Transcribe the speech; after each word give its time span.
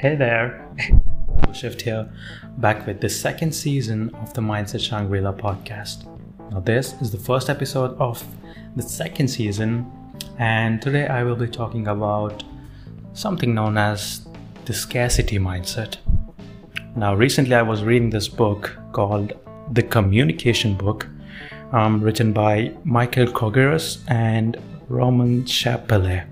Hey 0.00 0.16
there, 0.16 0.66
Shift 1.52 1.82
here, 1.82 2.10
back 2.56 2.86
with 2.86 3.02
the 3.02 3.08
second 3.10 3.52
season 3.54 4.08
of 4.14 4.32
the 4.32 4.40
Mindset 4.40 4.80
Shangri-La 4.80 5.34
podcast. 5.34 6.06
Now, 6.50 6.60
this 6.60 6.94
is 7.02 7.10
the 7.10 7.18
first 7.18 7.50
episode 7.50 7.98
of 8.00 8.24
the 8.76 8.82
second 8.82 9.28
season, 9.28 9.84
and 10.38 10.80
today 10.80 11.06
I 11.06 11.22
will 11.22 11.36
be 11.36 11.48
talking 11.48 11.88
about 11.88 12.42
something 13.12 13.54
known 13.54 13.76
as 13.76 14.26
the 14.64 14.72
scarcity 14.72 15.38
mindset. 15.38 15.98
Now, 16.96 17.14
recently 17.14 17.54
I 17.54 17.60
was 17.60 17.84
reading 17.84 18.08
this 18.08 18.26
book 18.26 18.74
called 18.92 19.34
The 19.72 19.82
Communication 19.82 20.78
Book, 20.78 21.08
um, 21.72 22.00
written 22.00 22.32
by 22.32 22.74
Michael 22.84 23.26
Krogerus 23.26 24.02
and 24.08 24.56
Roman 24.88 25.42
Tschäppeler. 25.42 26.26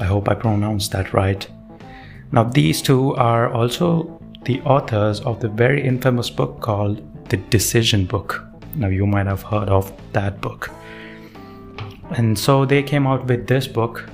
I 0.00 0.04
hope 0.04 0.28
I 0.28 0.34
pronounced 0.34 0.90
that 0.90 1.12
right. 1.12 1.48
Now, 2.34 2.42
these 2.42 2.82
two 2.82 3.14
are 3.14 3.48
also 3.52 4.20
the 4.42 4.60
authors 4.62 5.20
of 5.20 5.38
the 5.38 5.48
very 5.48 5.86
infamous 5.86 6.30
book 6.30 6.60
called 6.60 7.00
The 7.28 7.36
Decision 7.36 8.06
Book. 8.06 8.44
Now, 8.74 8.88
you 8.88 9.06
might 9.06 9.26
have 9.26 9.42
heard 9.42 9.68
of 9.68 9.92
that 10.14 10.40
book. 10.40 10.68
And 12.10 12.36
so 12.36 12.64
they 12.64 12.82
came 12.82 13.06
out 13.06 13.26
with 13.26 13.46
this 13.46 13.68
book 13.68 14.10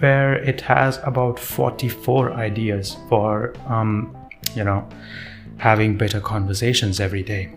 where 0.00 0.34
it 0.34 0.60
has 0.60 1.00
about 1.04 1.38
44 1.38 2.34
ideas 2.34 2.98
for, 3.08 3.54
um, 3.66 4.14
you 4.54 4.64
know, 4.64 4.86
having 5.56 5.96
better 5.96 6.20
conversations 6.20 7.00
every 7.00 7.22
day. 7.22 7.54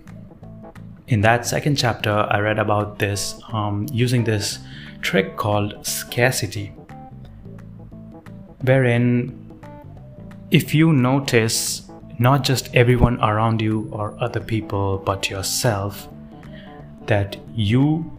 In 1.10 1.20
that 1.22 1.46
second 1.46 1.76
chapter, 1.76 2.26
I 2.30 2.40
read 2.40 2.58
about 2.58 3.00
this 3.00 3.38
um, 3.52 3.86
using 3.92 4.24
this 4.24 4.60
trick 5.02 5.36
called 5.36 5.86
scarcity, 5.86 6.68
wherein 8.62 9.45
if 10.52 10.76
you 10.76 10.94
notice 10.94 11.90
not 12.20 12.44
just 12.44 12.74
everyone 12.76 13.20
around 13.22 13.62
you 13.62 13.90
or 13.92 14.16
other 14.20 14.40
people, 14.40 15.00
but 15.00 15.30
yourself, 15.30 16.08
that 17.08 17.38
you 17.54 18.12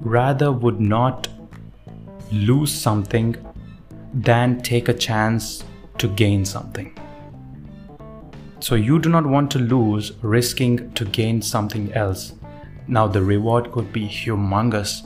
rather 0.00 0.50
would 0.50 0.80
not 0.80 1.28
lose 2.32 2.72
something 2.72 3.36
than 4.12 4.60
take 4.62 4.88
a 4.88 4.94
chance 4.94 5.64
to 5.98 6.08
gain 6.08 6.44
something. 6.44 6.96
So 8.60 8.74
you 8.74 8.98
do 8.98 9.08
not 9.08 9.26
want 9.26 9.50
to 9.52 9.58
lose 9.58 10.12
risking 10.22 10.92
to 10.94 11.04
gain 11.04 11.42
something 11.42 11.92
else. 11.92 12.32
Now, 12.88 13.06
the 13.06 13.22
reward 13.22 13.72
could 13.72 13.92
be 13.92 14.08
humongous, 14.08 15.02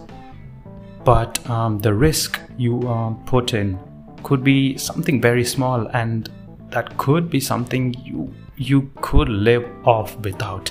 but 1.05 1.49
um, 1.51 1.79
the 1.79 1.95
risk 1.95 2.41
you 2.57 2.89
uh, 2.89 3.11
put 3.27 3.55
in 3.55 3.79
could 4.23 4.45
be 4.45 4.77
something 4.79 5.21
very 5.21 5.45
small 5.45 5.87
and 5.89 6.29
that 6.71 6.97
could 6.99 7.31
be 7.31 7.41
something 7.41 7.95
you 8.05 8.33
you 8.57 8.91
could 9.01 9.29
live 9.29 9.65
off 9.87 10.17
without. 10.19 10.71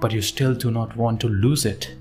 But 0.00 0.12
you 0.12 0.22
still 0.22 0.54
do 0.54 0.70
not 0.70 0.96
want 0.96 1.20
to 1.22 1.28
lose 1.28 1.64
it. 1.64 1.94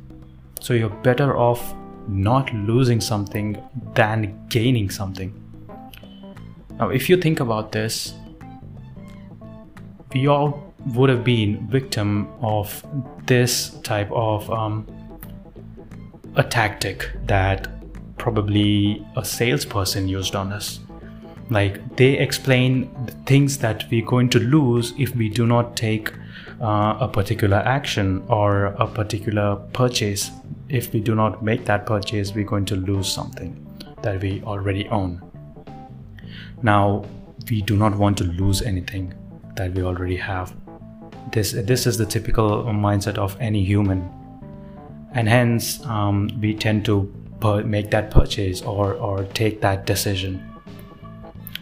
So 0.59 0.73
you're 0.73 0.89
better 0.89 1.37
off 1.37 1.73
not 2.07 2.53
losing 2.53 3.01
something 3.01 3.61
than 3.93 4.47
gaining 4.49 4.89
something. 4.89 5.33
Now 6.79 6.89
if 6.89 7.09
you 7.09 7.17
think 7.17 7.39
about 7.39 7.71
this 7.71 8.13
we 10.13 10.27
all 10.27 10.73
would 10.95 11.09
have 11.09 11.23
been 11.23 11.67
victim 11.67 12.27
of 12.41 12.85
this 13.25 13.71
type 13.83 14.09
of 14.11 14.49
um, 14.49 14.87
a 16.35 16.43
tactic 16.43 17.11
that 17.25 17.67
probably 18.27 19.01
a 19.15 19.23
salesperson 19.23 20.05
used 20.05 20.35
on 20.35 20.51
us. 20.51 20.81
Like 21.49 21.95
they 21.95 22.17
explain 22.17 22.91
the 23.05 23.13
things 23.25 23.57
that 23.59 23.85
we're 23.89 24.05
going 24.05 24.27
to 24.31 24.39
lose 24.39 24.93
if 24.97 25.15
we 25.15 25.29
do 25.29 25.47
not 25.47 25.77
take 25.77 26.11
uh, 26.61 26.97
a 26.99 27.07
particular 27.07 27.55
action 27.55 28.21
or 28.27 28.65
a 28.65 28.85
particular 28.85 29.55
purchase. 29.71 30.31
If 30.67 30.91
we 30.91 30.99
do 30.99 31.15
not 31.15 31.41
make 31.41 31.63
that 31.67 31.85
purchase, 31.85 32.33
we're 32.33 32.43
going 32.43 32.65
to 32.65 32.75
lose 32.75 33.07
something 33.07 33.65
that 34.01 34.21
we 34.21 34.41
already 34.43 34.89
own. 34.89 35.21
Now, 36.61 37.05
we 37.49 37.61
do 37.61 37.77
not 37.77 37.95
want 37.95 38.17
to 38.17 38.25
lose 38.25 38.61
anything 38.61 39.13
that 39.55 39.71
we 39.71 39.83
already 39.83 40.17
have. 40.17 40.53
This, 41.31 41.53
this 41.53 41.87
is 41.87 41.97
the 41.97 42.05
typical 42.05 42.65
mindset 42.65 43.17
of 43.17 43.37
any 43.39 43.63
human. 43.63 44.09
And 45.13 45.29
hence, 45.29 45.79
um, 45.85 46.29
we 46.41 46.53
tend 46.53 46.83
to 46.87 47.09
make 47.41 47.91
that 47.91 48.11
purchase 48.11 48.61
or, 48.61 48.93
or 48.93 49.23
take 49.25 49.61
that 49.61 49.85
decision. 49.85 50.43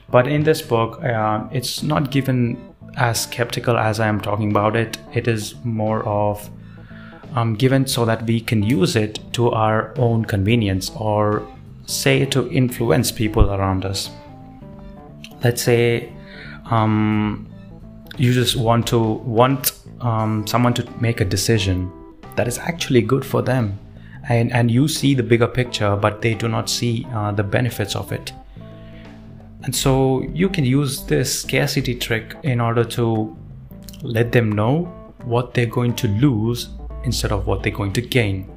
But 0.09 0.27
in 0.27 0.43
this 0.43 0.61
book, 0.61 1.03
uh, 1.03 1.47
it's 1.51 1.83
not 1.83 2.11
given 2.11 2.73
as 2.95 3.23
skeptical 3.23 3.77
as 3.77 3.99
I 3.99 4.07
am 4.07 4.21
talking 4.21 4.51
about 4.51 4.75
it. 4.75 4.97
It 5.13 5.27
is 5.27 5.55
more 5.63 6.03
of 6.05 6.49
um, 7.35 7.55
given 7.55 7.85
so 7.85 8.05
that 8.05 8.25
we 8.25 8.39
can 8.39 8.63
use 8.63 8.95
it 8.95 9.19
to 9.33 9.51
our 9.51 9.93
own 9.97 10.23
convenience 10.25 10.91
or 10.95 11.45
say 11.85 12.25
to 12.27 12.49
influence 12.51 13.11
people 13.11 13.51
around 13.51 13.85
us. 13.85 14.09
Let's 15.43 15.61
say 15.61 16.13
um, 16.71 17.47
you 18.17 18.33
just 18.33 18.55
want 18.55 18.87
to 18.87 18.99
want 18.99 19.73
um, 20.01 20.47
someone 20.47 20.73
to 20.75 20.89
make 21.01 21.19
a 21.19 21.25
decision 21.25 21.91
that 22.35 22.47
is 22.47 22.57
actually 22.57 23.01
good 23.01 23.25
for 23.25 23.41
them 23.41 23.79
and, 24.27 24.51
and 24.51 24.71
you 24.71 24.87
see 24.87 25.13
the 25.13 25.23
bigger 25.23 25.47
picture, 25.47 25.95
but 25.95 26.21
they 26.21 26.33
do 26.33 26.47
not 26.47 26.69
see 26.69 27.05
uh, 27.13 27.31
the 27.31 27.43
benefits 27.43 27.95
of 27.95 28.11
it. 28.11 28.33
And 29.63 29.75
so 29.75 30.23
you 30.33 30.49
can 30.49 30.65
use 30.65 31.05
this 31.05 31.41
scarcity 31.41 31.95
trick 31.95 32.35
in 32.43 32.59
order 32.59 32.83
to 32.85 33.35
let 34.01 34.31
them 34.31 34.51
know 34.51 34.85
what 35.23 35.53
they're 35.53 35.65
going 35.65 35.95
to 35.95 36.07
lose 36.07 36.69
instead 37.03 37.31
of 37.31 37.47
what 37.47 37.63
they're 37.63 37.71
going 37.71 37.93
to 37.93 38.01
gain. 38.01 38.49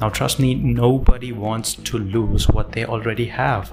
Now, 0.00 0.08
trust 0.08 0.40
me, 0.40 0.54
nobody 0.54 1.32
wants 1.32 1.74
to 1.74 1.98
lose 1.98 2.48
what 2.48 2.72
they 2.72 2.84
already 2.84 3.26
have. 3.26 3.72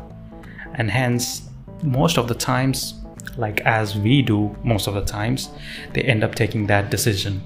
And 0.75 0.89
hence, 0.89 1.49
most 1.83 2.17
of 2.17 2.27
the 2.27 2.35
times, 2.35 2.95
like 3.37 3.61
as 3.61 3.97
we 3.97 4.21
do 4.21 4.55
most 4.63 4.87
of 4.87 4.93
the 4.93 5.03
times, 5.03 5.49
they 5.93 6.01
end 6.01 6.23
up 6.23 6.35
taking 6.35 6.67
that 6.67 6.89
decision 6.89 7.41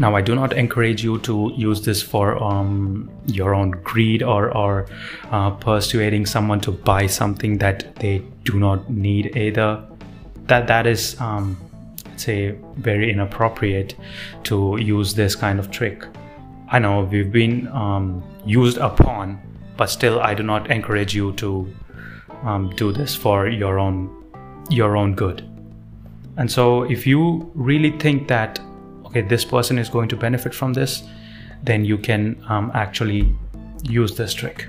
now, 0.00 0.16
I 0.16 0.22
do 0.22 0.34
not 0.34 0.54
encourage 0.54 1.04
you 1.04 1.18
to 1.18 1.52
use 1.54 1.82
this 1.84 2.00
for 2.00 2.42
um, 2.42 3.10
your 3.26 3.54
own 3.54 3.72
greed 3.72 4.22
or, 4.22 4.50
or 4.56 4.86
uh, 5.30 5.50
persuading 5.50 6.24
someone 6.24 6.58
to 6.62 6.70
buy 6.72 7.06
something 7.06 7.58
that 7.58 7.96
they 7.96 8.22
do 8.44 8.58
not 8.58 8.88
need 8.88 9.36
either. 9.36 9.84
That 10.46 10.66
that 10.68 10.86
is, 10.86 11.20
um, 11.20 11.58
say, 12.16 12.56
very 12.78 13.12
inappropriate 13.12 13.94
to 14.44 14.78
use 14.80 15.12
this 15.12 15.34
kind 15.34 15.58
of 15.58 15.70
trick. 15.70 16.06
I 16.70 16.78
know 16.78 17.02
we've 17.02 17.30
been 17.30 17.68
um, 17.68 18.24
used 18.46 18.78
upon, 18.78 19.38
but 19.76 19.90
still, 19.90 20.18
I 20.20 20.32
do 20.32 20.42
not 20.42 20.70
encourage 20.70 21.14
you 21.14 21.32
to 21.32 21.70
um, 22.44 22.70
do 22.74 22.90
this 22.90 23.14
for 23.14 23.48
your 23.48 23.78
own 23.78 24.16
your 24.70 24.96
own 24.96 25.14
good. 25.14 25.46
And 26.38 26.50
so, 26.50 26.84
if 26.84 27.06
you 27.06 27.50
really 27.54 27.90
think 27.90 28.28
that 28.28 28.60
okay 29.10 29.20
this 29.20 29.44
person 29.44 29.78
is 29.78 29.88
going 29.88 30.08
to 30.08 30.16
benefit 30.16 30.54
from 30.54 30.72
this 30.72 31.02
then 31.62 31.84
you 31.84 31.98
can 31.98 32.42
um, 32.48 32.70
actually 32.74 33.34
use 33.82 34.16
this 34.16 34.32
trick 34.32 34.68